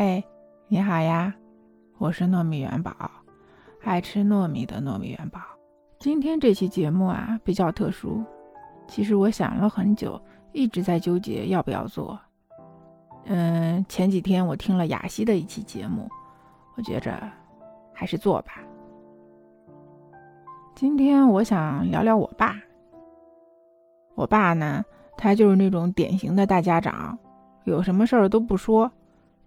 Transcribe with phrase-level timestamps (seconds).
[0.00, 0.24] 嘿，
[0.68, 1.34] 你好呀，
[1.98, 2.94] 我是糯米元宝，
[3.82, 5.40] 爱吃糯米的糯米元宝。
[5.98, 8.22] 今天这期节目啊比较特殊，
[8.86, 10.22] 其实我想了很久，
[10.52, 12.16] 一直在纠结要不要做。
[13.24, 16.08] 嗯，前几天我听了雅西的一期节目，
[16.76, 17.20] 我觉着
[17.92, 18.62] 还是做吧。
[20.76, 22.54] 今天我想聊聊我爸。
[24.14, 24.84] 我爸呢，
[25.16, 27.18] 他就是那种典型的大家长，
[27.64, 28.88] 有什么事儿都不说。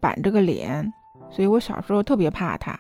[0.02, 0.92] 板着个脸，
[1.30, 2.78] 所以我小时候特别怕他。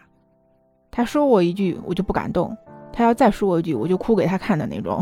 [0.89, 2.53] 他说我一句，我就不敢动；
[2.91, 5.01] 他要再说我一句，我就哭给他看的那种。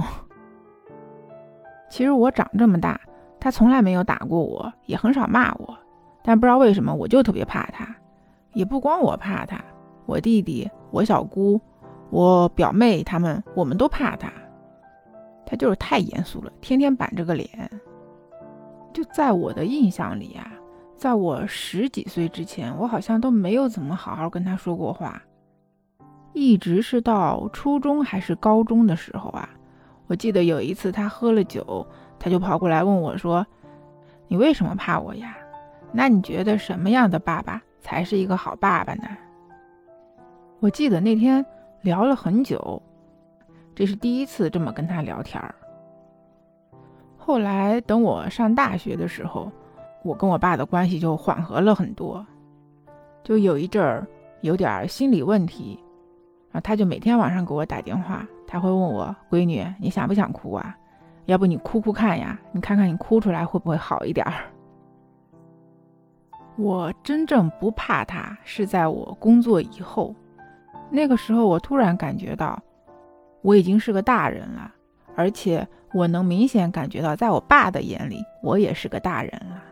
[1.90, 3.02] 其实我长这么大，
[3.40, 5.76] 他从来没有打过我，也很少骂我。
[6.22, 7.88] 但不知道为什么，我就特别怕他。
[8.54, 9.60] 也不光我怕他，
[10.06, 11.60] 我弟弟、我小姑、
[12.12, 14.32] 我表妹他们，我们都怕他。
[15.46, 17.50] 他就是太严肃了，天天板着个脸。
[18.94, 20.52] 就在我的印象里啊。
[21.00, 25.24] 在我十几岁之前，我好像都没有怎么好好跟他说过话，
[26.34, 29.50] 一直是到初中还是高中的时候啊，
[30.08, 31.88] 我记得有一次他喝了酒，
[32.20, 33.48] 他就跑过来问我说
[34.28, 35.38] ：“你为什么怕我呀？
[35.94, 39.08] 那你觉得什么样的爸爸才是一个好爸爸呢？”
[40.60, 41.46] 我记得那天
[41.80, 42.84] 聊了很久，
[43.74, 45.56] 这是第一次这么跟他聊天儿。
[47.18, 49.50] 后来等我上大学的时候。
[50.04, 52.26] 我跟我爸的关系就缓和了很多，
[53.24, 54.08] 就有一阵儿
[54.42, 55.78] 有点心理问题，
[56.52, 60.76] 然后他就每天晚上给我打电话，他会问我：“闺女，你想不想哭啊？
[61.26, 62.40] 要不你哭哭看呀？
[62.52, 64.34] 你看看你哭出来会不会好一点儿？”
[66.56, 70.14] 我真正不怕他是在我工作以后，
[70.90, 72.62] 那个时候我突然感觉到
[73.42, 74.74] 我已经是个大人了，
[75.16, 79.64] 而且我能明显感觉到，在我爸的眼里，我也是个大人了。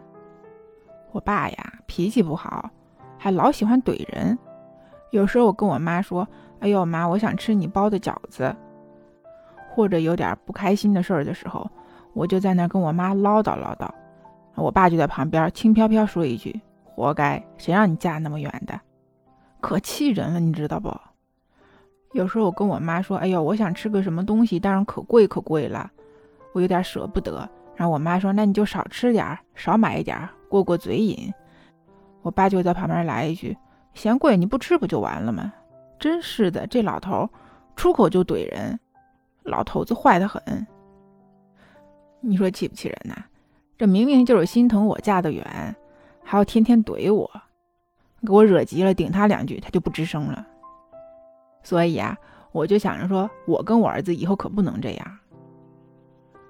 [1.17, 2.69] 我爸呀，脾气不好，
[3.17, 4.37] 还老喜欢怼人。
[5.09, 6.27] 有时候我跟我妈说
[6.61, 8.55] ：“哎呦妈，我想吃你包的饺子。”
[9.73, 11.67] 或者有点不开心的事儿的时候，
[12.13, 13.89] 我就在那跟我妈唠叨唠叨。
[14.53, 18.79] 我爸就在旁边轻飘飘说一句：“活该，谁让你嫁那么远的？”
[19.59, 20.95] 可气人了，你知道不？
[22.13, 25.89] 有时候我跟我妈说：“哎呦，我想吃个什么东西，但是可贵可贵了，
[26.53, 31.33] 我有点舍不得。”然后我妈说：“那你就少吃点，少买一点儿。”过过嘴瘾，
[32.21, 33.57] 我爸就在旁边来一句
[33.93, 35.53] ：“嫌贵你不吃不就完了吗？”
[35.99, 37.29] 真是的，这老头
[37.75, 38.79] 出口就怼人，
[39.43, 40.67] 老头子坏得很。
[42.19, 43.15] 你说气不气人呐？
[43.77, 45.75] 这明明就是心疼我嫁得远，
[46.23, 47.29] 还要天天怼我，
[48.25, 50.45] 给我惹急了，顶他两句他就不吱声了。
[51.63, 52.17] 所以啊，
[52.51, 55.19] 我就想着说，我跟我儿子以后可不能这样。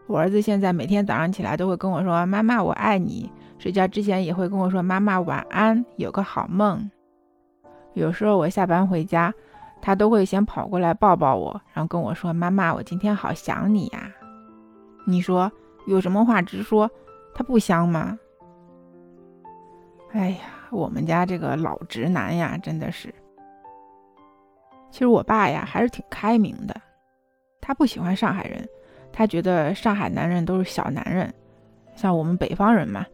[0.08, 6.90] 我儿子现在每天早上起来都会跟我说：“妈妈，我爱你。”睡觉之前也会跟我说：“妈妈晚安，有个好梦。”
[7.94, 9.34] 有时候我下班回家，
[9.82, 14.12] 他都会先跑过来抱抱我，然后跟我说：“妈妈，我今天好想你呀。”
[15.08, 15.52] 你说
[15.88, 16.90] 有什么话直说，
[17.34, 18.20] 他不香吗？
[20.12, 20.38] 哎呀，
[20.70, 23.14] 我们家这个老直男呀，真的是。
[24.92, 26.80] 其实我爸呀还是挺开明的，
[27.60, 28.68] 他不喜欢上海人，
[29.12, 31.34] 他觉得上海男人都是小男人，
[31.96, 33.06] 像我们北方人嘛。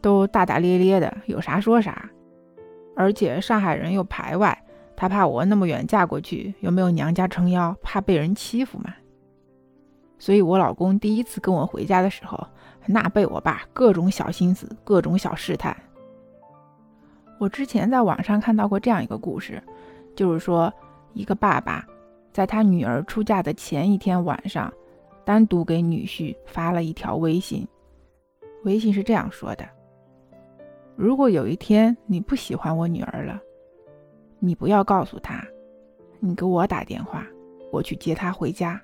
[0.00, 2.08] 都大大咧咧的，有啥说啥，
[2.96, 4.56] 而且上海人又排外，
[4.96, 8.94] 他怕我那么远嫁过去，又没有娘家撑腰，怕被人欺负嘛。
[10.18, 12.46] 所以我老公第一次跟我回家的时候，
[12.86, 15.76] 那被我爸各种小心思，各种小试探。
[17.38, 19.62] 我之前在网上看到过这样一个故事，
[20.14, 20.70] 就是说
[21.14, 21.86] 一个爸爸
[22.32, 24.70] 在他女儿出嫁的前一天晚上，
[25.24, 27.66] 单独给女婿发了一条微信，
[28.64, 29.66] 微信是这样说的。
[31.00, 33.40] 如果有一天你不喜欢我女儿了，
[34.38, 35.42] 你不要告诉她，
[36.18, 37.26] 你给我打电话，
[37.72, 38.78] 我去接她回家。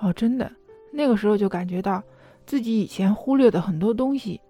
[0.00, 0.50] 哦，真的，
[0.90, 2.02] 那个时候就感觉到
[2.46, 4.40] 自己以前忽略的很多东西，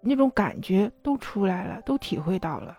[0.00, 2.76] 那种感觉都出来了，都体会到了。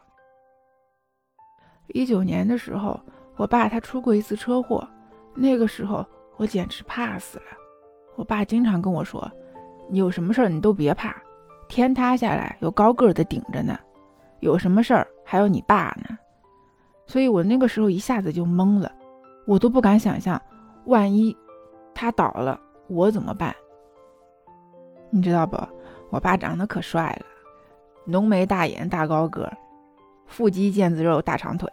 [1.88, 3.00] 一九年的时候，
[3.38, 4.86] 我爸他出过一次车祸，
[5.34, 6.06] 那个时候
[6.36, 7.46] 我简直怕死了。
[8.18, 9.32] 我爸经常跟我说
[9.88, 11.16] ：“你有什么事儿你都别怕。”
[11.68, 13.78] 天塌下来有高个的顶着呢，
[14.40, 16.18] 有什么事儿还有你爸呢，
[17.08, 18.92] 所以我那个时候一下子就懵了，
[19.48, 20.42] 我都不敢想象，
[20.86, 21.36] 万一
[21.94, 23.56] 他倒了我怎么办？
[25.10, 25.58] 你知道不？
[26.12, 27.26] 我爸长得可帅了，
[28.06, 29.52] 浓眉大眼大高个，
[30.28, 31.70] 腹肌腱子肉大长腿，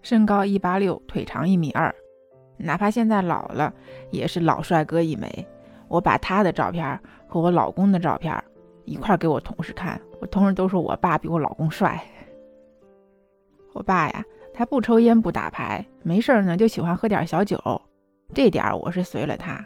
[0.00, 1.94] 身高一八六，腿长一米二，
[2.56, 3.72] 哪怕现在老了
[4.10, 5.46] 也是老帅哥一枚。
[5.88, 6.98] 我把他的照片
[7.28, 8.42] 和我老公的照片。
[8.84, 12.02] 一块给我同事看，我同事都说我爸比我老公帅。
[13.72, 17.58] 我爸呀，他不抽烟不打牌，没事儿呢就喜欢喝点小酒，
[18.34, 19.64] 这点儿我是随了他，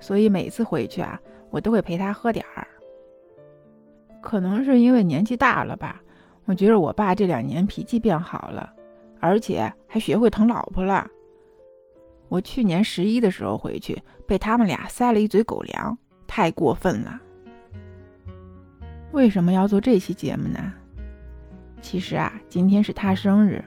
[0.00, 1.20] 所以每次回去啊，
[1.50, 2.66] 我都会陪他喝点儿。
[4.20, 6.02] 可能是因为年纪大了吧，
[6.46, 8.72] 我觉得我爸这两年脾气变好了，
[9.20, 11.08] 而且还学会疼老婆了。
[12.28, 17.20] 我去年十一的时候回去，被他们俩塞了一嘴狗粮，太过分了。
[19.12, 20.72] 为什么要做这期节目呢？
[21.80, 23.64] 其实啊，今天是他生日。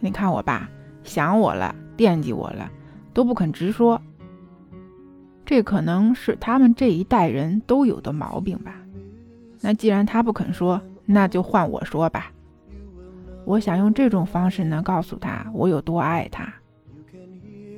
[0.00, 0.68] 你看我爸
[1.02, 2.70] 想我了，惦记我了，
[3.12, 4.00] 都不肯直说。
[5.44, 8.76] 这可能是他们这一代人都有的毛病吧。
[9.60, 12.30] 那既然他不肯说，那就换我说吧。
[13.44, 16.52] 我想用这种方式呢，告诉他我有多爱他。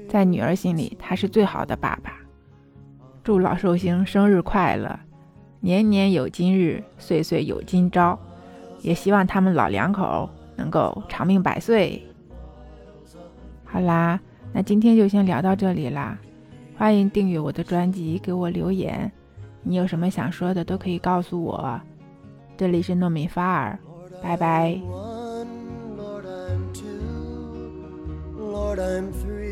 [0.08, 2.12] 在女儿心里，他是最好的爸爸。
[3.22, 5.00] 祝老寿星生日快乐，
[5.64, 8.18] 年年有今日，岁岁有今朝。
[8.82, 12.02] 也希望他们老两口能够长命百岁。
[13.64, 14.20] 好啦，
[14.52, 16.18] 那今天就先聊到这里啦。
[16.76, 19.10] 欢迎订阅我的专辑，给我留言。
[19.62, 21.80] 你有什么想说的，都可以告诉我。
[22.58, 23.78] 这里是糯米发儿，
[24.22, 24.78] 拜拜。
[28.36, 29.43] Lord, I'm three